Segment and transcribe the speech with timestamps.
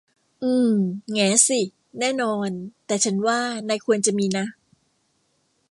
[0.43, 0.75] อืม
[1.11, 1.59] แหงสิ
[1.99, 2.49] แน่นอน
[2.85, 4.45] แต่ฉันว่านายควรจะมีนะ